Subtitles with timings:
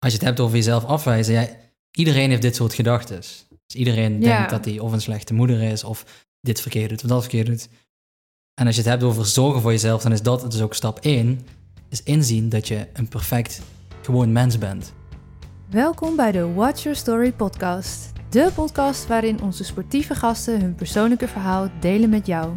[0.00, 1.48] als je het hebt over jezelf afwijzen, ja,
[1.90, 3.16] iedereen heeft dit soort gedachten.
[3.16, 4.36] Dus iedereen Ja.
[4.36, 7.46] denkt dat hij of een slechte moeder is, of dit verkeerd doet, of dat verkeerd
[7.46, 7.68] doet.
[8.54, 10.98] En als je het hebt over zorgen voor jezelf, dan is dat dus ook stap
[11.00, 11.40] 1.
[11.88, 13.60] Is inzien dat je een perfect,
[14.02, 14.92] gewoon mens bent.
[15.70, 18.12] Welkom bij de Watch Your Story podcast.
[18.28, 22.56] De podcast waarin onze sportieve gasten hun persoonlijke verhaal delen met jou.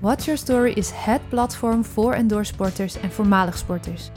[0.00, 4.10] Watch Your Story is het platform voor en door sporters en voormalig sporters.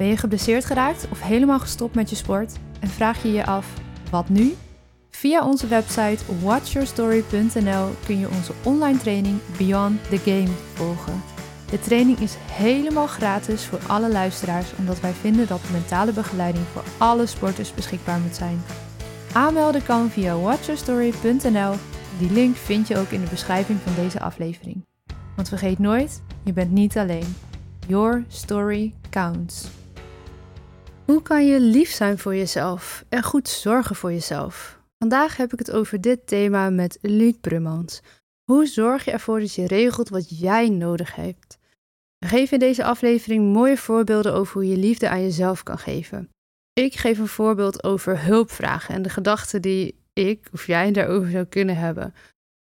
[0.00, 3.66] Ben je geblesseerd geraakt of helemaal gestopt met je sport en vraag je je af,
[4.10, 4.54] wat nu?
[5.10, 11.22] Via onze website watchyourstory.nl kun je onze online training Beyond the Game volgen.
[11.70, 16.84] De training is helemaal gratis voor alle luisteraars, omdat wij vinden dat mentale begeleiding voor
[16.98, 18.62] alle sporters beschikbaar moet zijn.
[19.32, 21.74] Aanmelden kan via watchyourstory.nl.
[22.18, 24.84] Die link vind je ook in de beschrijving van deze aflevering.
[25.36, 27.34] Want vergeet nooit, je bent niet alleen.
[27.86, 29.79] Your story counts.
[31.10, 34.80] Hoe kan je lief zijn voor jezelf en goed zorgen voor jezelf?
[34.98, 38.00] Vandaag heb ik het over dit thema met Luc Brummans.
[38.44, 41.58] Hoe zorg je ervoor dat je regelt wat jij nodig hebt?
[42.18, 46.28] We geven in deze aflevering mooie voorbeelden over hoe je liefde aan jezelf kan geven.
[46.72, 51.44] Ik geef een voorbeeld over hulpvragen en de gedachten die ik of jij daarover zou
[51.44, 52.14] kunnen hebben.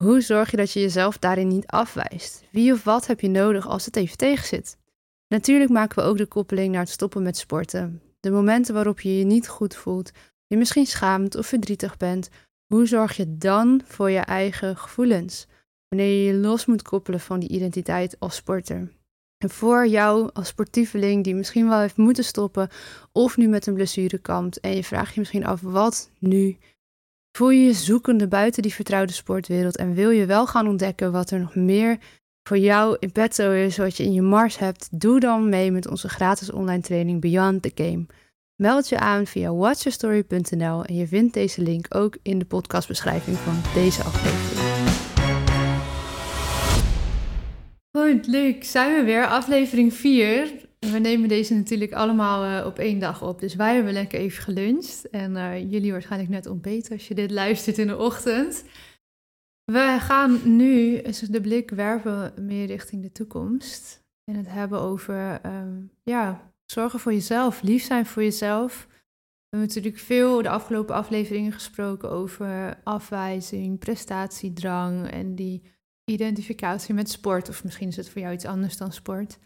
[0.03, 2.43] Hoe zorg je dat je jezelf daarin niet afwijst?
[2.51, 4.77] Wie of wat heb je nodig als het even tegenzit?
[5.27, 8.01] Natuurlijk maken we ook de koppeling naar het stoppen met sporten.
[8.19, 10.11] De momenten waarop je je niet goed voelt,
[10.47, 12.29] je misschien schaamt of verdrietig bent.
[12.73, 15.47] Hoe zorg je dan voor je eigen gevoelens?
[15.87, 18.91] Wanneer je je los moet koppelen van die identiteit als sporter.
[19.37, 22.69] En voor jou als sportieveling die misschien wel heeft moeten stoppen
[23.11, 26.57] of nu met een blessure kampt en je vraagt je misschien af wat nu?
[27.37, 31.31] Voel je je zoekende buiten die vertrouwde sportwereld en wil je wel gaan ontdekken wat
[31.31, 31.99] er nog meer
[32.49, 34.87] voor jou in petto is, wat je in je mars hebt?
[34.91, 38.05] Doe dan mee met onze gratis online training Beyond the Game.
[38.55, 43.53] Meld je aan via watchyourstory.nl en je vindt deze link ook in de podcastbeschrijving van
[43.73, 44.59] deze aflevering.
[47.97, 48.63] Goed, leuk.
[48.63, 49.27] Zijn we weer.
[49.27, 50.51] Aflevering 4.
[50.79, 53.39] We nemen deze natuurlijk allemaal eh, op één dag op.
[53.39, 55.09] Dus wij hebben lekker even geluncht.
[55.09, 58.63] En eh, jullie waarschijnlijk net ontbeten als je dit luistert in de ochtend.
[59.71, 64.03] We gaan nu de blik werpen meer richting de toekomst.
[64.23, 68.87] En het hebben over ehm, ja, zorgen voor jezelf, lief zijn voor jezelf.
[68.89, 75.63] We hebben natuurlijk veel de afgelopen afleveringen gesproken over afwijzing, prestatiedrang en die
[76.11, 77.49] identificatie met sport.
[77.49, 79.39] Of misschien is het voor jou iets anders dan sport.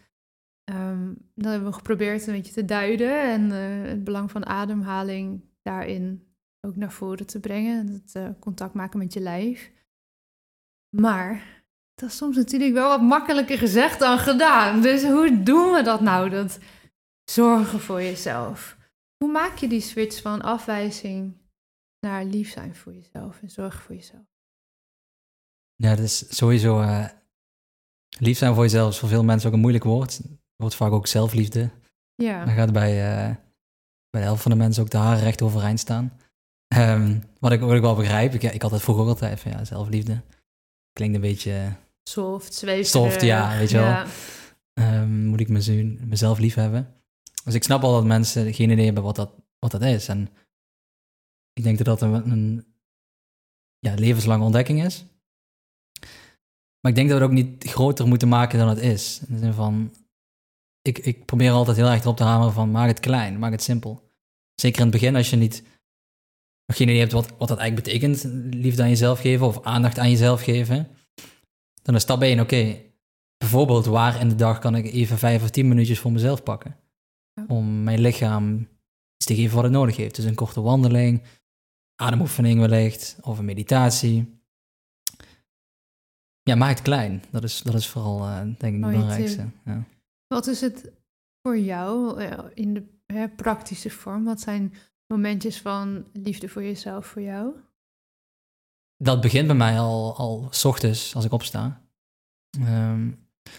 [0.64, 5.44] Ehm, dat hebben we geprobeerd een beetje te duiden en eh, het belang van ademhaling
[5.62, 6.28] daarin
[6.60, 7.78] ook naar voren te brengen.
[7.78, 9.72] En het eh, contact maken met je lijf.
[10.96, 11.62] Maar
[11.94, 14.82] dat is soms natuurlijk wel wat makkelijker gezegd dan gedaan.
[14.82, 16.30] Dus hoe doen we dat nou?
[16.30, 16.58] Dat
[17.24, 18.76] zorgen voor jezelf.
[19.16, 21.36] Hoe maak je die switch van afwijzing
[22.00, 24.22] naar lief zijn voor jezelf en zorgen voor jezelf?
[25.74, 26.80] Ja, dat is sowieso...
[26.80, 27.08] eh,
[28.18, 30.16] lief zijn voor jezelf is voor veel mensen ook een moeilijk woord.
[30.16, 30.26] Het
[30.56, 31.70] wordt vaak ook zelfliefde.
[32.14, 33.34] Ja, Dan gaat bij, eh,
[34.10, 36.18] bij de helft van de mensen ook de haren recht overeind staan.
[37.38, 39.64] Wat, ik, wat ik wel begrijp, ik, ik had het vroeger ook altijd van ja,
[39.64, 40.22] zelfliefde.
[40.94, 41.72] Klinkt een beetje,
[42.02, 42.86] soft, zweverig.
[42.86, 44.04] Soft, ja, weet je wel.
[44.72, 46.94] Ehm, moet ik mezelf, mezelf lief hebben?
[47.44, 50.08] Dus ik snap al dat mensen geen idee hebben wat dat, wat dat is.
[50.08, 50.28] En
[51.52, 52.66] ik denk dat dat een, een
[53.78, 55.04] ja, levenslange ontdekking is.
[56.80, 59.20] Maar ik denk dat we het ook niet groter moeten maken dan het is.
[59.28, 59.94] In de zin van,
[60.82, 63.62] ik, ik probeer altijd heel erg erop te hameren van maak het klein, maak het
[63.62, 64.10] simpel.
[64.54, 65.62] Zeker in het begin als je niet,
[66.66, 69.98] nog geen idee hebt wat, wat dat eigenlijk betekent, liefde aan jezelf geven of aandacht
[69.98, 70.88] aan jezelf geven.
[71.82, 72.80] Dan is stap 1, oké,
[73.38, 76.76] bijvoorbeeld waar in de dag kan ik even vijf of tien minuutjes voor mezelf pakken.
[77.46, 78.68] Om mijn lichaam
[79.16, 80.16] iets te geven wat het nodig heeft.
[80.16, 81.22] Dus een korte wandeling,
[81.94, 84.42] ademoefening wellicht, of een meditatie.
[86.42, 87.22] Ja, maak het klein.
[87.30, 89.50] Dat is, dat is vooral, eh, denk ik, het Mooie belangrijkste.
[89.64, 89.84] Ja.
[90.26, 90.92] Wat is het
[91.42, 94.24] voor jou eh, in de hè, praktische vorm?
[94.24, 94.74] Wat zijn
[95.06, 97.54] momentjes van liefde voor jezelf voor jou?
[98.96, 101.82] Dat begint bij mij al, al s ochtends als ik opsta.
[102.58, 103.10] Ehm,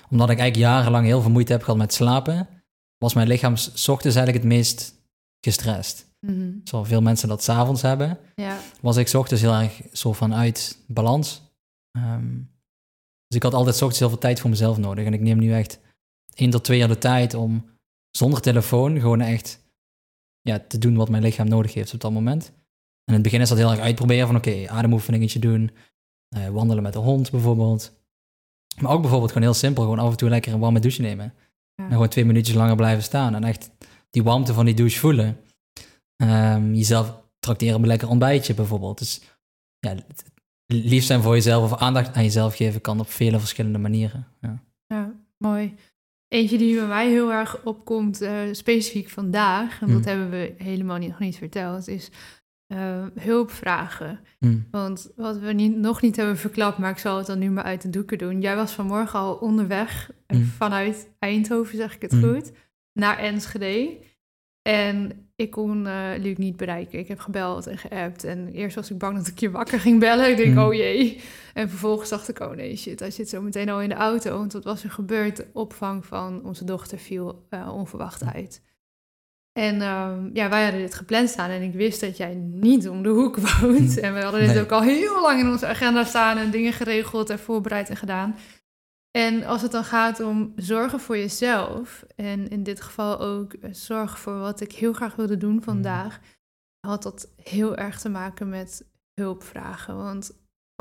[0.10, 2.48] omdat ik eigenlijk jarenlang heel veel moeite heb gehad met slapen,
[2.98, 4.94] was mijn lichaam s ochtends eigenlijk het meest
[5.46, 6.14] gestrest.
[6.20, 6.52] Mhm.
[6.64, 10.84] Zoals veel mensen dat s'avonds hebben, Ja, was ik 's ochtends heel erg zo vanuit
[10.88, 11.42] balans.
[11.92, 12.34] Ehm,
[13.28, 15.06] dus ik had altijd 's ochtends heel veel tijd voor mezelf nodig.
[15.06, 15.80] En ik neem nu echt
[16.34, 17.70] één tot twee jaar de tijd om
[18.12, 19.65] zonder telefoon gewoon echt
[20.46, 22.48] ja, te doen wat mijn lichaam nodig heeft op dat moment.
[22.48, 22.54] En
[23.06, 25.72] in het begin is dat heel erg uitproberen van oké, ademoefeningetje doen,
[26.30, 27.94] eh, wandelen met de hond bijvoorbeeld.
[28.80, 31.34] Maar ook bijvoorbeeld gewoon heel simpel, gewoon af en toe lekker een warme douche nemen.
[31.76, 31.84] Ja.
[31.84, 33.70] En gewoon twee minuutjes langer blijven staan en echt
[34.10, 35.38] die warmte van die douche voelen.
[36.16, 38.98] Ehm, jezelf tracteren op een lekker ontbijtje bijvoorbeeld.
[38.98, 39.22] Dus
[39.80, 39.96] ja,
[40.66, 44.28] lief zijn voor jezelf of aandacht aan jezelf geven kan op vele verschillende manieren.
[44.42, 44.64] Ja.
[44.88, 45.76] Ja, mooi.
[46.36, 50.04] Eentje die bij mij heel erg opkomt, eh, specifiek vandaag, en dat Mm.
[50.08, 52.10] hebben we helemaal niet, nog niet verteld, is
[52.68, 54.20] eh, hulp vragen.
[54.40, 54.58] Hm.
[54.72, 57.64] Want wat we niet, nog niet hebben verklapt, maar ik zal het dan nu maar
[57.64, 58.42] uit de doeken doen.
[58.42, 60.44] Jij was vanmorgen al onderweg eh, Mm.
[60.46, 62.52] vanuit Eindhoven, zeg ik het goed,
[62.94, 63.98] naar Enschede.
[64.62, 67.00] En ik kon eh Luc niet bereiken.
[67.00, 68.24] Ik heb gebeld en geappt.
[68.24, 70.30] En eerst was ik bang dat ik je wakker ging bellen.
[70.30, 70.58] Ik denk, Mm.
[70.64, 71.22] oh jee.
[71.54, 74.38] En vervolgens dacht ik, oh nee, shit, hij zit zo meteen al in de auto.
[74.38, 75.36] Want wat was er gebeurd?
[75.38, 78.62] De opvang van onze dochter viel eh, onverwacht uit.
[79.60, 83.04] En ehm, ja, wij hadden dit gepland staan en ik wist dat jij niet om
[83.04, 84.00] de hoek woont.
[84.00, 84.62] En we hadden dit Nee.
[84.64, 88.36] ook al heel lang in onze agenda staan en dingen geregeld en voorbereid en gedaan.
[89.16, 93.74] En als het dan gaat om zorgen voor jezelf, en in dit geval ook eh,
[93.74, 96.20] zorgen voor wat ik heel graag wilde doen vandaag,
[96.88, 99.96] had dat heel erg te maken met hulp vragen.
[99.96, 100.32] Want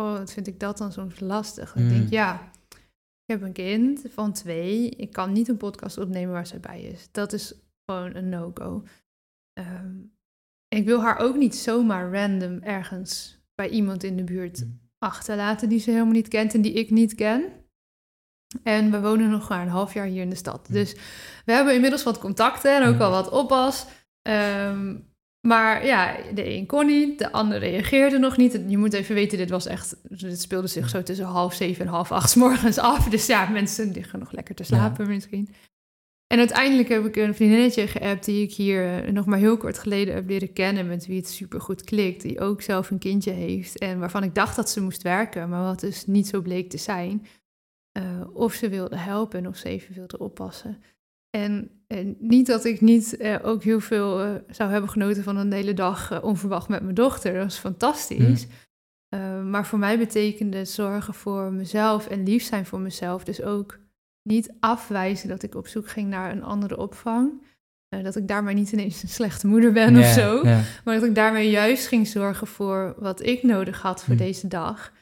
[0.03, 1.77] oh, wat vind ik dat dan soms lastig.
[1.77, 4.91] Ik denk, ja, ik heb een kind van twee.
[4.91, 7.09] Ik kan niet een podcast opnemen waar zij bij is.
[7.13, 7.55] Dat is
[7.85, 8.83] gewoon een no-go.
[9.53, 9.97] Ehm,
[10.69, 14.67] ik wil haar ook niet zomaar random ergens bij iemand in de buurt
[14.99, 17.64] achterlaten die ze helemaal niet kent en die ik niet ken.
[18.63, 20.69] En we wonen nog maar een half jaar hier in de stad.
[20.69, 20.75] Mm.
[20.75, 20.95] Dus
[21.45, 23.01] we hebben inmiddels wat contacten en ook Mm.
[23.01, 23.87] al wat oppas.
[24.23, 24.95] Ehm,
[25.47, 28.61] maar ja, de een kon niet, de ander reageerde nog niet.
[28.67, 31.91] Je moet even weten, dit was echt, dit speelde zich zo tussen half zeven en
[31.93, 33.09] half acht 's morgens af.
[33.15, 35.49] Dus ja, mensen liggen nog lekker te slapen misschien.
[36.27, 39.79] En uiteindelijk heb ik een vriendinnetje geappt die ik hier eh, nog maar heel kort
[39.79, 43.79] geleden heb leren kennen, met wie het supergoed klikt, die ook zelf een kindje heeft
[43.79, 46.79] en waarvan ik dacht dat ze moest werken, maar wat dus niet zo bleek te
[46.79, 47.27] zijn.
[47.97, 50.83] Eh, of ze wilde helpen en of ze even wilde oppassen.
[51.31, 55.37] En, en niet dat ik niet eh, ook heel veel eh, zou hebben genoten van
[55.37, 57.33] een hele dag onverwacht met mijn dochter.
[57.33, 58.47] Dat was fantastisch.
[59.09, 63.25] Eh, maar voor mij betekende zorgen voor mezelf en lief zijn voor mezelf.
[63.25, 63.79] Dus ook
[64.23, 67.43] niet afwijzen dat ik op zoek ging naar een andere opvang.
[68.03, 70.43] Dat ik daarmee niet ineens een slechte moeder ben of zo.
[70.85, 74.21] Maar dat ik daarmee juist ging zorgen voor wat ik nodig had voor Hm.
[74.21, 74.93] deze dag.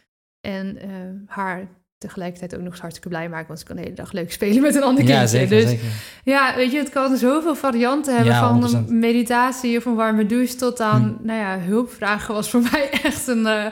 [0.41, 0.79] En
[1.27, 1.69] haar
[2.03, 3.47] tegelijkertijd ook nog eens hartstikke blij maken.
[3.47, 5.15] Want ze kan de hele dag leuk spelen met een ander kindje.
[5.21, 5.49] Ja, zeker.
[5.61, 5.85] dus zeker.
[6.25, 8.33] ja, weet je, het kan zoveel varianten hebben.
[8.33, 8.89] Ja, van 100%.
[8.89, 11.27] een meditatie of een warme douche tot aan, Hm.
[11.27, 13.67] nou ja, hulpvragen was voor mij echt een, eh,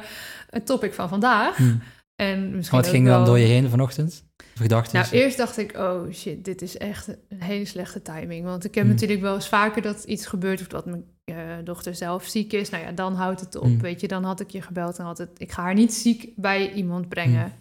[0.51, 1.57] een topic van vandaag.
[1.57, 1.75] Hm.
[2.17, 4.25] En misschien Wat ging dan door je heen vanochtend?
[4.55, 4.99] Gedachten?
[5.01, 8.45] nou, eerst dacht ik, oh shit, dit is echt een hele slechte timing.
[8.45, 8.91] Want ik heb Mm.
[8.91, 10.61] natuurlijk wel eens vaker dat iets gebeurt...
[10.61, 11.35] of dat mijn eh,
[11.65, 12.71] dochter zelf ziek is.
[12.71, 14.09] Nou ja, dan houdt het op, weet je.
[14.09, 15.31] Dan had ik je gebeld en had het...
[15.37, 17.53] Ik ga haar niet ziek bij iemand brengen.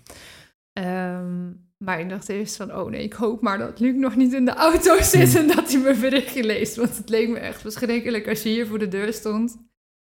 [0.84, 4.34] Ehm, maar ik dacht eerst van, oh nee, ik hoop maar dat Luc nog niet
[4.34, 5.36] in de auto zit...
[5.36, 6.76] En dat hij mijn berichtje leest.
[6.76, 9.58] Want het leek me echt verschrikkelijk als je hier voor de deur stond...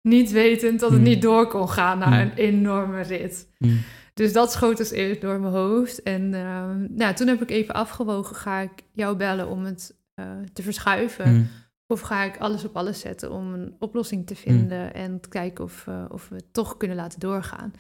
[0.03, 1.05] niet wetend dat het Mm.
[1.07, 2.31] niet door kon gaan naar Mm.
[2.31, 3.49] een enorme rit.
[3.59, 3.69] Hm.
[4.15, 6.03] Dus dat schoot dus eerst door mijn hoofd.
[6.03, 10.27] En ehm, nou, toen heb ik even afgewogen, ga ik jou bellen om het eh,
[10.53, 11.49] te verschuiven?
[11.87, 15.65] Of ga ik alles op alles zetten om een oplossing te vinden en te kijken
[15.65, 17.73] of, eh, of we het toch kunnen laten doorgaan?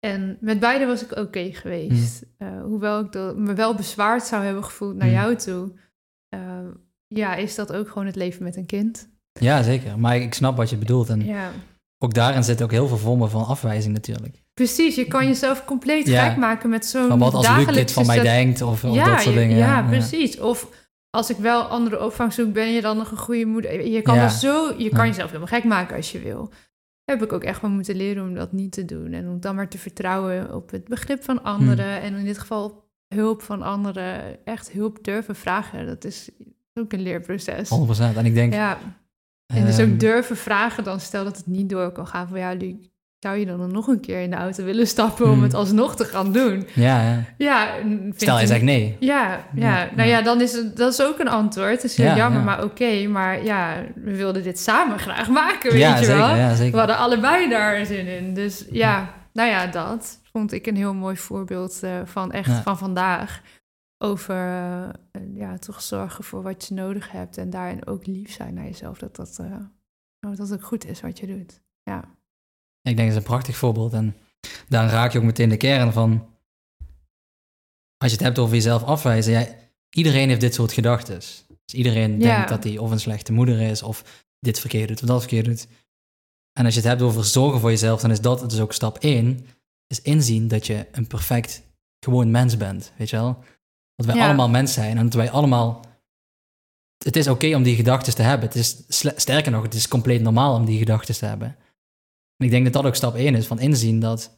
[0.00, 2.22] En met beide was ik oké geweest.
[2.38, 5.14] Eh, hoewel ik dat, me wel bezwaard zou hebben gevoeld naar Mm.
[5.14, 5.72] jou toe.
[6.28, 6.40] eh,
[7.06, 9.08] ja, is dat ook gewoon het leven met een kind?
[9.40, 9.98] Ja, zeker.
[9.98, 11.08] Maar ik snap wat je bedoelt.
[11.08, 11.50] En Ja,
[11.98, 14.42] ook daarin zitten ook heel veel vormen van afwijzing natuurlijk.
[14.54, 14.94] precies.
[14.94, 16.28] Je kan jezelf compleet Ja.
[16.28, 19.04] gek maken met zo'n Van wat als Luc dit van mij denkt of, of ja,
[19.10, 19.56] dat soort dingen.
[19.56, 20.40] Ja, precies.
[20.40, 20.68] Of
[21.10, 23.86] als ik wel andere opvang zoek, ben je dan nog een goede moeder?
[23.86, 26.50] Je kan, zo, je kan jezelf helemaal gek maken als je wil.
[27.10, 29.12] Heb ik ook echt wel moeten leren om dat niet te doen.
[29.12, 31.94] En om dan maar te vertrouwen op het begrip van anderen.
[31.94, 32.02] Hmm.
[32.02, 32.84] En in dit geval op
[33.14, 34.44] hulp van anderen.
[34.44, 35.86] Echt hulp durven vragen.
[35.86, 36.30] Dat is
[36.74, 37.70] ook een leerproces.
[37.70, 38.16] 100%.
[38.16, 38.52] En ik denk...
[38.52, 38.78] Ja,
[39.54, 42.28] en dus ehm, ook durven vragen dan stel dat het niet door kan gaan.
[42.28, 42.74] Van ja, Luc,
[43.18, 45.42] zou je dan nog een keer in de auto willen stappen om Hmm.
[45.42, 46.66] het alsnog te gaan doen?
[46.74, 47.24] Ja, ja.
[47.38, 47.74] Ja,
[48.16, 48.96] Stel je ik- zegt nee.
[49.00, 50.22] ja, ja, Ja, nou ja.
[50.22, 51.70] dan is het, dat is ook een antwoord.
[51.70, 52.44] Het is heel Ja, jammer, ja.
[52.44, 53.06] maar oké.
[53.06, 56.34] maar ja, we wilden dit samen graag maken, weet je zeker, wel.
[56.36, 56.78] Ja, We zeker.
[56.78, 58.34] hadden allebei daar zin in.
[58.34, 62.78] Dus ja, nou ja, dat vond ik een heel mooi voorbeeld eh, van echt van
[62.78, 63.40] vandaag.
[64.04, 64.88] Over eh,
[65.34, 67.36] ja, toch zorgen voor wat je nodig hebt.
[67.36, 68.98] En daarin ook lief zijn naar jezelf.
[68.98, 69.46] Dat dat, eh,
[70.20, 71.60] nou, dat het goed is wat je doet.
[71.82, 72.04] Ja,
[72.88, 73.92] Ik denk dat is een prachtig voorbeeld.
[73.92, 74.16] En
[74.68, 76.26] daar raak je ook meteen de kern van...
[77.96, 79.32] Als je het hebt over jezelf afwijzen...
[79.32, 79.46] Ja,
[79.90, 81.14] iedereen heeft dit soort gedachten.
[81.14, 82.34] Dus iedereen Ja.
[82.34, 83.82] denkt dat hij of een slechte moeder is...
[83.82, 85.66] of dit verkeerd doet of dat verkeerd doet.
[86.52, 88.00] En als je het hebt over zorgen voor jezelf...
[88.00, 89.46] dan is dat dus ook stap één.
[89.86, 91.62] Is inzien dat je een perfect
[92.04, 92.92] gewoon mens bent.
[92.96, 93.44] Weet je wel?
[93.94, 94.24] Dat wij Ja.
[94.24, 94.96] allemaal mens zijn.
[94.98, 95.84] En dat wij allemaal
[97.04, 98.48] het is oké om die gedachten te hebben.
[98.48, 98.76] Het is,
[99.16, 101.56] sterker nog, het is compleet normaal om die gedachten te hebben.
[102.38, 104.34] En ik denk dat dat ook stap 1 is, van inzien dat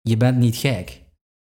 [0.00, 1.02] je bent niet gek.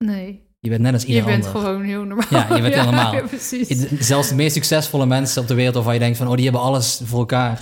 [0.05, 1.61] Nee, Je bent net als je ieder bent ander.
[1.61, 2.27] gewoon heel normaal.
[2.31, 3.15] Ja, je bent heel normaal.
[3.15, 3.71] Ja, precies.
[3.71, 6.45] I- Zelfs de meest succesvolle mensen op de wereld, waarvan je denkt van, oh, die
[6.45, 7.57] hebben alles voor elkaar.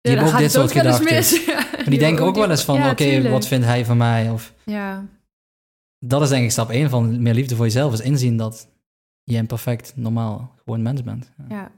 [0.00, 1.14] Die Ja, hebben ook dit soort gedachten.
[1.14, 1.44] mis.
[1.46, 4.30] Ja, Maar die denken ook wel eens van, Ja, oké, wat vindt hij van mij?
[4.30, 5.04] Of, Ja,
[5.98, 8.68] dat is denk ik stap 1 van meer liefde voor jezelf, is inzien dat
[9.24, 11.30] je een perfect, normaal, gewoon mens bent.
[11.38, 11.70] Ja, ja.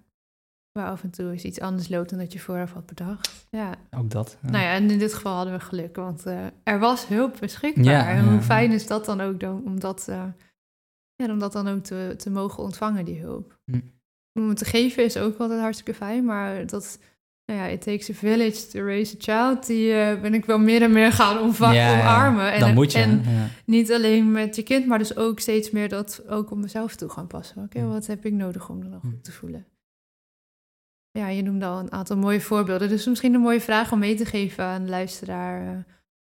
[0.73, 3.47] Waar af en toe eens iets anders loopt dan dat je vooraf had bedacht.
[3.50, 3.75] Ja.
[3.91, 4.39] Ook dat.
[4.43, 4.50] ja.
[4.50, 7.85] Nou ja, en in dit geval hadden we geluk, want eh, er was hulp beschikbaar.
[7.85, 10.25] Ja, en hoe fijn is dat dan ook dan, om dat, eh,
[11.17, 13.59] ja, om dat dan ook te, te mogen ontvangen, die hulp.
[13.65, 13.81] Hm.
[14.33, 16.99] Om het te geven is ook altijd hartstikke fijn, maar dat,
[17.45, 20.59] nou ja, it takes a village to raise a child, die eh, ben ik wel
[20.59, 22.53] meer en meer gaan omva- Ja, ja, omarmen.
[22.53, 22.99] En, dan moet je.
[22.99, 23.23] En
[23.65, 27.09] niet alleen met je kind, maar dus ook steeds meer dat ook op mezelf toe
[27.09, 27.62] gaan passen.
[27.62, 27.87] Oké, Hm.
[27.89, 29.09] wat heb ik nodig om me dan Hm.
[29.09, 29.67] goed te voelen?
[31.12, 32.88] Ja, je noemde al een aantal mooie voorbeelden.
[32.88, 35.76] Dus misschien een mooie vraag om mee te geven aan de luisteraar.
[35.76, 35.83] eh,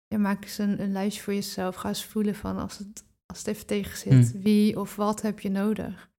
[0.08, 1.74] Ja, maak eens een, een lijstje voor jezelf.
[1.74, 4.42] Ga eens voelen van als het, als het even tegen zit.
[4.42, 6.10] Wie of wat heb je nodig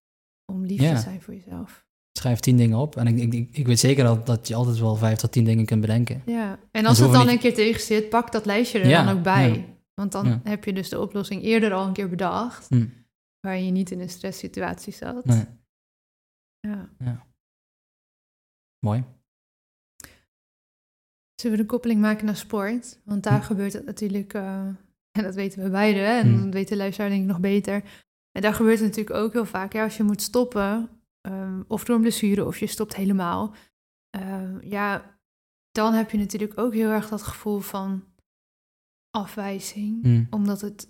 [0.52, 1.86] om lief te zijn voor jezelf?
[2.18, 2.96] Schrijf tien dingen op.
[2.96, 5.66] En ik, ik, ik, weet zeker dat, dat je altijd wel vijf tot tien dingen
[5.66, 6.22] kunt bedenken.
[6.26, 9.04] Ja, en als het dan niet- een keer tegen zit, pak dat lijstje er Ja,
[9.04, 9.50] dan ook bij.
[9.52, 9.64] ja.
[9.94, 10.40] Want dan Ja.
[10.44, 12.68] heb je dus de oplossing eerder al een keer bedacht.
[12.70, 12.88] Hm.
[13.40, 15.26] Waar je niet in een stresssituatie zat.
[15.26, 15.44] Nee,
[16.60, 16.90] Ja.
[18.84, 19.04] Mooi.
[21.42, 23.02] Zullen we de koppeling maken naar sport?
[23.06, 23.46] Want daar Hm.
[23.46, 24.68] gebeurt het natuurlijk, eh,
[25.18, 26.44] en dat weten we beide, hè, en Hm.
[26.44, 27.84] dat weet de luisteraar denk ik nog beter.
[28.32, 29.74] En daar gebeurt het natuurlijk ook heel vaak.
[29.74, 30.90] Ja, als je moet stoppen,
[31.22, 33.54] ehm, of door een blessure, of je stopt helemaal.
[34.10, 35.18] ehm, ja,
[35.72, 38.04] dan heb je natuurlijk ook heel erg dat gevoel van
[39.10, 40.04] afwijzing.
[40.04, 40.24] Hm.
[40.30, 40.90] Omdat het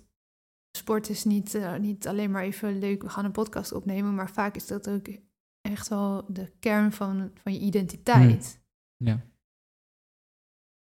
[0.78, 4.30] sport is niet, eh, niet alleen maar even leuk, we gaan een podcast opnemen, maar
[4.30, 5.08] vaak is dat ook
[5.64, 8.62] echt wel de kern van, van je identiteit.
[8.98, 9.22] Ja.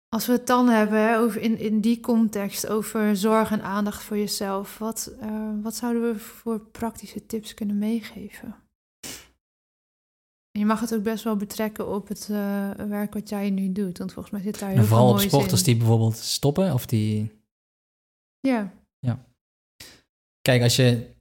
[0.09, 4.03] Als we het dan hebben hè, over in, in die context over zorg en aandacht
[4.03, 8.55] voor jezelf, wat, eh, wat zouden we voor praktische tips kunnen meegeven?
[10.51, 13.71] En je mag het ook best wel betrekken op het eh, werk wat jij nu
[13.71, 15.65] doet, want volgens mij zit daar heel En vooral op sporters in.
[15.65, 17.31] die bijvoorbeeld stoppen of die
[18.39, 18.73] Ja,
[20.47, 21.15] Kijk, als je.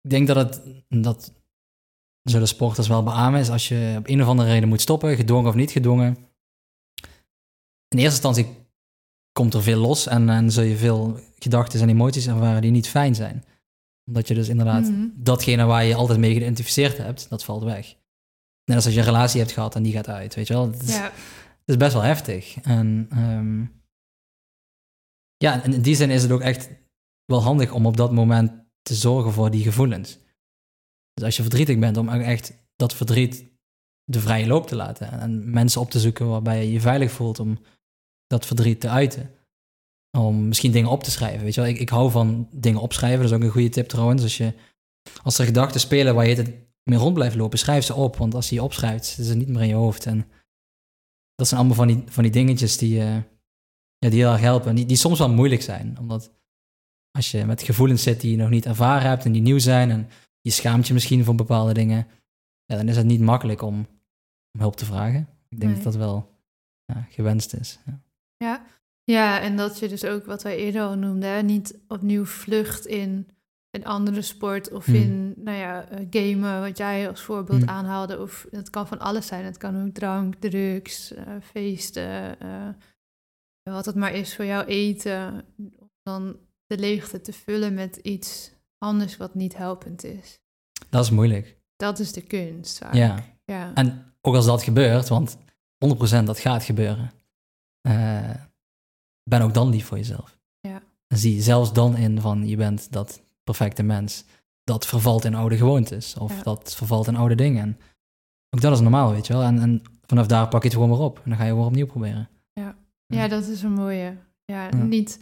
[0.00, 0.84] Ik denk dat het.
[0.88, 1.32] Dat
[2.22, 3.40] zullen sporters wel beamen.
[3.40, 6.16] Is als je op een of andere reden moet stoppen, gedwongen of niet gedwongen.
[7.88, 8.46] In eerste instantie
[9.32, 12.88] komt er veel los en, en zul je veel gedachten en emoties ervaren die niet
[12.88, 13.44] fijn zijn.
[14.06, 15.08] Omdat je dus inderdaad Mhm.
[15.14, 17.96] datgene waar je altijd mee geïdentificeerd hebt, dat valt weg.
[18.64, 20.66] Net als als je een relatie hebt gehad en die gaat uit, weet je wel.
[20.70, 21.12] Het is, ja, het
[21.64, 22.56] is best wel heftig.
[22.60, 23.64] En ehm,
[25.36, 26.68] ja, en in die zin is het ook echt
[27.24, 30.18] wel handig om op dat moment te zorgen voor die gevoelens.
[31.20, 33.44] Dus als je verdrietig bent, om echt dat verdriet
[34.04, 35.10] de vrije loop te laten.
[35.10, 37.58] En mensen op te zoeken waarbij je je veilig voelt om
[38.26, 39.30] dat verdriet te uiten.
[40.18, 41.44] Om misschien dingen op te schrijven.
[41.44, 43.20] Weet je wel, ik, ik hou van dingen opschrijven.
[43.20, 44.22] Dat is ook een goede tip trouwens.
[44.22, 44.54] Als, je,
[45.22, 46.52] als er gedachten spelen waar je het
[46.84, 48.16] mee rond blijft lopen, schrijf ze op.
[48.16, 50.06] Want als je je opschrijft, zitten ze niet meer in je hoofd.
[50.06, 50.26] En
[51.34, 53.14] dat zijn allemaal van die, van die dingetjes die, eh,
[53.98, 54.68] ja, die heel erg helpen.
[54.68, 55.96] En die, die soms wel moeilijk zijn.
[55.98, 56.32] Omdat
[57.10, 59.90] als je met gevoelens zit die je nog niet ervaren hebt en die nieuw zijn.
[59.90, 60.08] En
[60.40, 62.06] je schaamt je misschien voor bepaalde dingen.
[62.64, 63.74] Ja, dan is het niet makkelijk om,
[64.52, 65.28] om hulp te vragen.
[65.48, 65.82] Ik denk Nee.
[65.82, 66.38] dat dat wel
[66.84, 67.78] ja, gewenst is.
[67.86, 68.00] Ja.
[68.36, 68.64] ja.
[69.04, 72.86] ja, en dat je dus ook wat wij eerder al noemden, hè, niet opnieuw vlucht
[72.86, 73.28] in
[73.70, 74.94] een andere sport of Hmm.
[74.94, 77.68] in, nou ja, eh, gamen, wat jij als voorbeeld Hmm.
[77.68, 78.20] aanhaalde.
[78.20, 79.44] Of het kan van alles zijn.
[79.44, 82.68] Het kan ook drank, drugs, eh, feesten, eh,
[83.62, 85.44] wat het maar is voor jou eten.
[85.56, 88.52] Om dan de leegte te vullen met iets
[88.84, 90.38] anders wat niet helpend is.
[90.88, 91.56] Dat is moeilijk.
[91.76, 92.80] Dat is de kunst.
[92.92, 93.24] Ja.
[93.44, 93.74] ja.
[93.74, 95.36] En ook als dat gebeurt, want
[95.86, 97.10] 100% dat gaat gebeuren,
[97.80, 98.30] eh,
[99.30, 100.38] ben ook dan lief voor jezelf.
[100.60, 100.82] Ja.
[101.06, 104.24] En zie zelfs dan in van je bent dat perfecte mens
[104.64, 106.42] dat vervalt in oude gewoontes of Ja.
[106.42, 107.62] dat vervalt in oude dingen.
[107.62, 107.78] En
[108.50, 109.42] ook dat is normaal, weet je wel.
[109.42, 111.64] En, en vanaf daar pak je het gewoon weer op en dan ga je weer
[111.64, 112.28] opnieuw proberen.
[113.06, 114.16] Ja, dat is een mooie.
[114.44, 114.74] Ja, Ja.
[114.76, 115.18] niet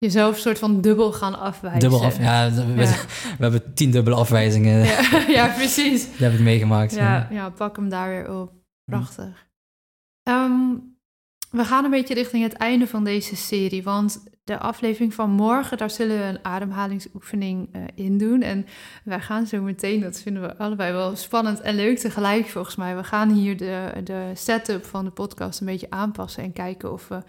[0.00, 1.80] jezelf soort van dubbel gaan afwijzen.
[1.80, 2.90] Dubbel af, ja, we, Ja.
[3.38, 6.10] we hebben tien dubbele afwijzingen, Ja, ja, precies.
[6.10, 6.94] dat heb ik meegemaakt.
[6.94, 8.52] Ja, ja, pak hem daar weer op.
[8.84, 9.48] Prachtig.
[10.22, 10.74] Ehm,
[11.50, 15.78] we gaan een beetje richting het einde van deze serie, want de aflevering van morgen,
[15.78, 18.42] daar zullen we een ademhalingsoefening eh, in doen.
[18.42, 18.66] En
[19.04, 22.96] wij gaan zo meteen, dat vinden we allebei wel spannend en leuk tegelijk volgens mij.
[22.96, 27.08] We gaan hier de, de setup van de podcast een beetje aanpassen en kijken of
[27.08, 27.22] we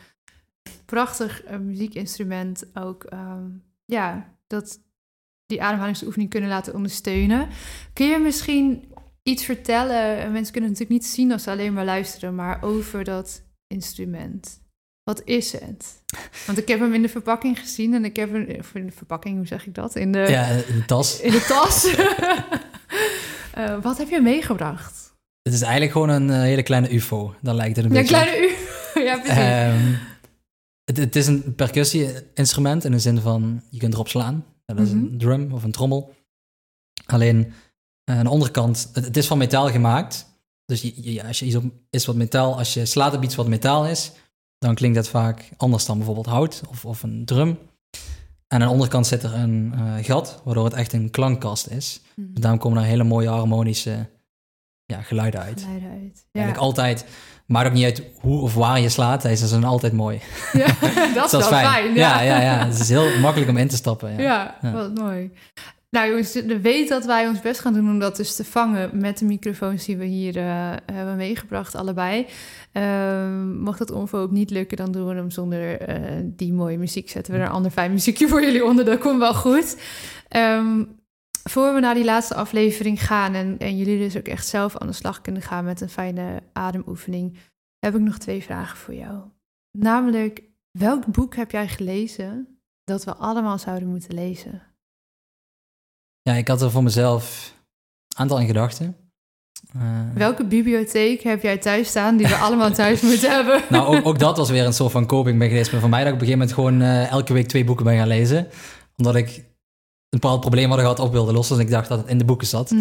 [0.85, 3.45] prachtig eh, muziekinstrument ook, ehm,
[3.85, 4.79] ja, dat
[5.45, 7.47] die ademhalingsoefening kunnen laten ondersteunen.
[7.93, 10.17] Kun je misschien iets vertellen.
[10.17, 13.41] En mensen kunnen het natuurlijk niet zien als ze alleen maar luisteren, maar over dat
[13.67, 14.59] instrument.
[15.03, 16.03] Wat is het?
[16.45, 18.91] Want ik heb hem in de verpakking gezien en ik heb hem, of in de
[18.91, 19.95] verpakking, hoe zeg ik dat?
[19.95, 21.19] In de, Ja, in de tas.
[21.21, 21.85] in de tas.
[23.53, 25.13] Eh, wat heb je meegebracht?
[25.41, 27.35] Het is eigenlijk gewoon een eh, hele kleine ufo.
[27.41, 28.23] Daar lijkt het een Ja, een beetje op.
[28.27, 29.03] kleine u.
[29.07, 29.37] ja, precies.
[29.37, 29.93] Ehm,
[30.91, 34.45] het, het is een percussie-instrument in de zin van je kunt erop slaan.
[34.65, 34.97] Dat is Mhm.
[34.97, 36.13] een drum of een trommel.
[37.05, 37.53] Alleen
[38.03, 40.25] eh, aan de onderkant, het, het is van metaal gemaakt.
[40.65, 43.35] Dus je, je- als je iets op is wat metaal, als je slaat op iets
[43.35, 44.11] wat metaal is,
[44.57, 47.57] dan klinkt dat vaak anders dan bijvoorbeeld hout of, of een drum.
[48.47, 52.01] En aan de onderkant zit er een eh, gat, waardoor het echt een klankkast is.
[52.15, 52.33] Mhm.
[52.33, 54.09] Dus daarom komen er hele mooie harmonische
[54.85, 55.61] ja, geluiden uit.
[55.61, 56.15] Geluiden uit.
[56.31, 56.39] Ja.
[56.41, 57.05] Eigenlijk altijd,
[57.51, 60.19] maakt ook niet uit hoe of waar je slaat, ze zijn altijd mooi.
[60.53, 60.65] Ja,
[61.15, 61.93] dat is wel is fijn.
[61.93, 62.65] ja, ja, ja.
[62.65, 64.17] Het is heel makkelijk om in te stappen.
[64.17, 64.55] Ja.
[64.61, 65.31] Ja, wat mooi.
[65.91, 69.17] Nou jongens, weet dat wij ons best gaan doen om dat dus te vangen met
[69.17, 72.25] de microfoons die we hier eh, hebben meegebracht, allebei.
[72.71, 76.77] Ehm, mocht dat onvo ook niet lukken, dan doen we hem zonder eh, die mooie
[76.77, 77.09] muziek.
[77.09, 79.77] Zetten we er een ander fijn muziekje voor jullie onder, dat komt wel goed.
[80.27, 80.83] Ehm,
[81.43, 84.87] voor we naar die laatste aflevering gaan en, en jullie dus ook echt zelf aan
[84.87, 87.37] de slag kunnen gaan met een fijne ademoefening,
[87.79, 89.21] heb ik nog twee vragen voor jou.
[89.77, 90.41] Namelijk,
[90.79, 94.61] welk boek heb jij gelezen dat we allemaal zouden moeten lezen?
[96.21, 97.53] Ja, ik had er voor mezelf
[98.07, 98.95] een aantal in gedachten.
[99.73, 99.81] Eh,
[100.13, 103.61] Welke bibliotheek heb jij thuis staan die we allemaal thuis moeten hebben?
[103.69, 106.03] nou, ook, ook dat was weer een soort van copingmechanisme voor mij.
[106.03, 108.47] Dat ik op een gegeven moment gewoon eh, elke week twee boeken ben gaan lezen.
[108.97, 109.45] Omdat ik
[110.11, 111.55] een bepaald probleem had gehad op wilde lossen.
[111.55, 112.73] Dus ik dacht dat het in de boeken zat.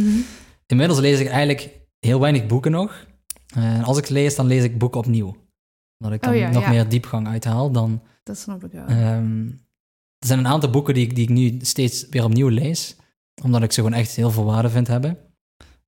[0.66, 1.70] Inmiddels lees ik eigenlijk
[2.00, 3.06] heel weinig boeken nog.
[3.54, 5.37] En als ik lees, dan lees ik boeken opnieuw.
[5.99, 6.68] Omdat ik dan Oh ja, nog ja.
[6.68, 8.02] meer diepgang uithaal dan...
[8.22, 8.84] Dat snap ik wel.
[8.87, 9.46] Ehm,
[10.18, 12.96] er zijn een aantal boeken die ik, die ik nu steeds weer opnieuw lees.
[13.42, 15.18] Omdat ik ze gewoon echt heel veel waarde vind hebben.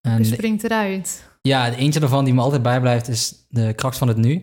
[0.00, 1.28] En Je springt eruit.
[1.42, 4.42] ja, de eentje daarvan die me altijd bijblijft is De kracht van het nu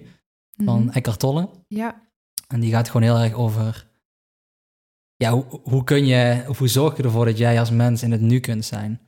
[0.65, 0.89] van Mhm.
[0.89, 1.49] Eckhart Tolle.
[1.67, 2.07] Ja,
[2.47, 3.87] En die gaat gewoon heel erg over...
[5.23, 8.11] Ja, hoe, hoe kun je, of hoe zorg je ervoor dat jij als mens in
[8.11, 8.99] het nu kunt zijn?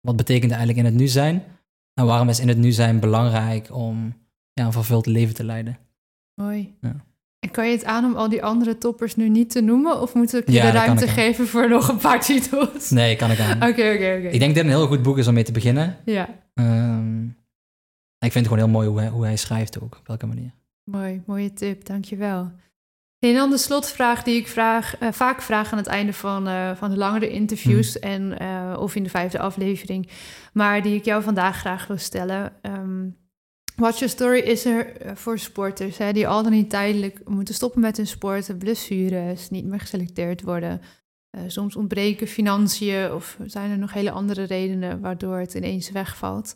[0.00, 1.42] Wat betekent eigenlijk in het nu zijn?
[1.94, 4.14] En waarom is in het nu zijn belangrijk om
[4.52, 5.78] ja, een vervuld leven te leiden?
[6.34, 6.74] mooi.
[6.80, 6.96] Ja.
[7.38, 10.00] En kan je het aan om al die andere toppers nu niet te noemen?
[10.00, 12.90] Of moet ik je Ja, de ruimte ik geven voor nog een paar titels?
[12.90, 13.56] Nee, kan ik aan.
[13.68, 14.28] Oké, oké, oké.
[14.28, 15.96] Ik denk dat dit een heel goed boek is om mee te beginnen.
[16.04, 17.24] Ja, Ehm,
[18.18, 20.50] ik vind het gewoon heel mooi hoe hij, hoe hij schrijft ook, op welke manier.
[20.84, 21.22] mooi.
[21.26, 22.50] Mooie tip, dankjewel.
[23.18, 26.76] En dan de slotvraag die ik vraag, eh, vaak vraag aan het einde van, eh,
[26.76, 30.08] van de langere interviews en, eh, of in de vijfde aflevering,
[30.52, 32.52] maar die ik jou vandaag graag wil stellen.
[33.76, 37.80] Watch Your Story is er voor sporters hè, die al dan niet tijdelijk moeten stoppen
[37.80, 40.80] met hun sport, blessures, niet meer geselecteerd worden.
[41.46, 46.54] Soms ontbreken financiën of zijn er nog hele andere redenen waardoor het ineens wegvalt.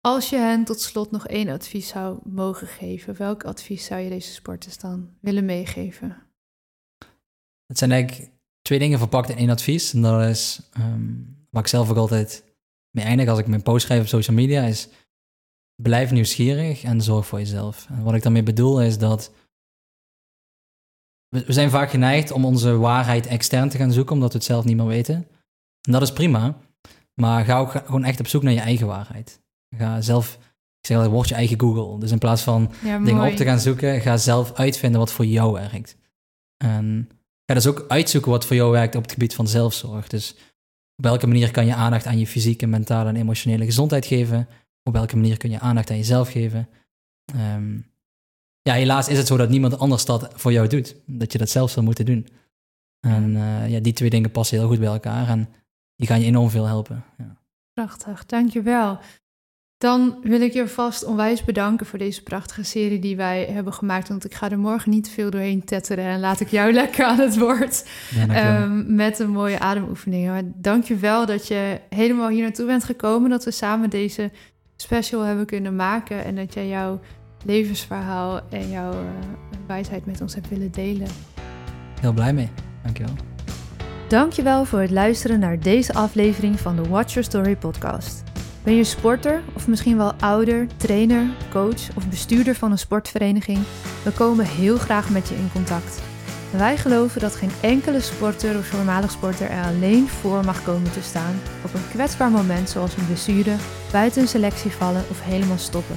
[0.00, 4.08] Als je hen tot slot nog één advies zou mogen geven, welk advies zou je
[4.08, 6.16] deze sporters dan willen meegeven?
[7.66, 8.30] Het zijn eigenlijk
[8.62, 9.92] twee dingen verpakt in één advies.
[9.92, 11.12] En dat is ehm,
[11.50, 12.44] waar ik zelf ook altijd
[12.90, 14.88] mee eindig als ik mijn post schrijf op social media, is
[15.82, 17.86] blijf nieuwsgierig en zorg voor jezelf.
[17.88, 19.32] En wat ik daarmee bedoel is dat
[21.28, 24.46] we, we zijn vaak geneigd om onze waarheid extern te gaan zoeken, omdat we het
[24.46, 25.14] zelf niet meer weten.
[25.80, 26.58] En dat is prima,
[27.14, 29.40] maar ga ook gewoon echt op zoek naar je eigen waarheid.
[29.76, 30.34] Ga zelf,
[30.80, 31.98] ik zeg altijd, word je eigen Google.
[31.98, 35.26] Dus in plaats van Ja, dingen op te gaan zoeken, ga zelf uitvinden wat voor
[35.26, 35.96] jou werkt.
[36.56, 37.08] En
[37.46, 40.08] ga dus ook uitzoeken wat voor jou werkt op het gebied van zelfzorg.
[40.08, 40.34] Dus
[40.96, 44.48] op welke manier kan je aandacht aan je fysieke, mentale en emotionele gezondheid geven?
[44.82, 46.68] Op welke manier kun je aandacht aan jezelf geven?
[47.34, 47.78] Ehm,
[48.62, 50.96] ja, helaas is het zo dat niemand anders dat voor jou doet.
[51.06, 52.28] Dat je dat zelf zal moeten doen.
[53.00, 55.48] En eh, ja, die twee dingen passen heel goed bij elkaar en
[55.96, 57.04] die gaan je enorm veel helpen.
[57.18, 57.36] Ja.
[57.72, 58.98] Prachtig, dankjewel.
[59.80, 64.08] Dan wil ik je vast onwijs bedanken voor deze prachtige serie die wij hebben gemaakt.
[64.08, 67.18] Want ik ga er morgen niet veel doorheen tetteren en laat ik jou lekker aan
[67.18, 67.88] het woord.
[68.14, 68.26] Ja.
[68.26, 70.32] Ehm, met een mooie ademoefeningen.
[70.32, 73.30] Maar dank je wel dat je helemaal hier naartoe bent gekomen.
[73.30, 74.30] Dat we samen deze
[74.76, 76.24] special hebben kunnen maken.
[76.24, 77.00] En dat jij jouw
[77.44, 78.98] levensverhaal en jouw eh,
[79.66, 81.08] wijsheid met ons hebt willen delen.
[82.00, 82.48] heel blij mee.
[82.82, 83.14] Dankjewel.
[84.08, 88.29] Dankjewel voor het luisteren naar deze aflevering van de Watch Your Story podcast.
[88.62, 93.58] Ben je sporter of misschien wel ouder, trainer, coach of bestuurder van een sportvereniging?
[94.04, 96.02] We komen heel graag met je in contact.
[96.56, 101.02] Wij geloven dat geen enkele sporter of voormalig sporter er alleen voor mag komen te
[101.02, 103.56] staan op een kwetsbaar moment zoals een blessure,
[103.92, 105.96] buiten een selectie vallen of helemaal stoppen.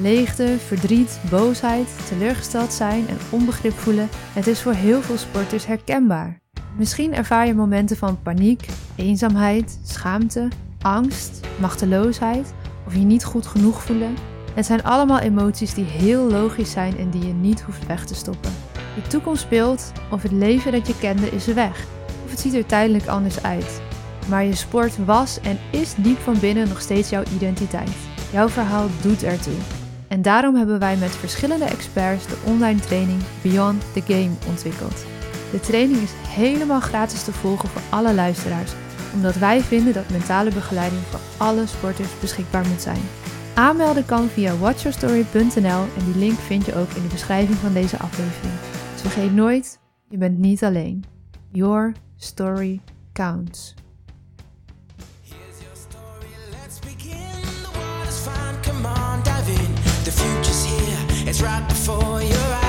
[0.00, 6.40] Leegte, verdriet, boosheid, teleurgesteld zijn en onbegrip voelen, het is voor heel veel sporters herkenbaar.
[6.76, 10.48] Misschien ervaar je momenten van paniek, eenzaamheid, schaamte,
[10.82, 12.52] angst, machteloosheid
[12.86, 14.16] of je niet goed genoeg voelen.
[14.54, 18.14] Het zijn allemaal emoties die heel logisch zijn en die je niet hoeft weg te
[18.14, 18.52] stoppen.
[18.94, 21.84] De toekomst speelt of het leven dat je kende is weg.
[22.24, 23.80] Of het ziet er tijdelijk anders uit.
[24.28, 27.96] Maar je sport was en is diep van binnen nog steeds jouw identiteit.
[28.32, 29.58] Jouw verhaal doet ertoe.
[30.08, 35.04] En daarom hebben wij met verschillende experts de online training Beyond the Game ontwikkeld.
[35.50, 38.72] De training is helemaal gratis te volgen voor alle luisteraars,
[39.14, 43.02] omdat wij vinden dat mentale begeleiding voor alle sporters beschikbaar moet zijn.
[43.54, 47.98] Aanmelden kan via watchyourstory.nl en die link vind je ook in de beschrijving van deze
[47.98, 48.54] aflevering.
[48.92, 51.04] Dus vergeet nooit, je bent niet alleen.
[51.50, 52.80] Your story
[53.12, 53.74] counts.
[61.24, 62.61] It's right before your eyes.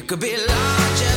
[0.00, 1.09] You could be larger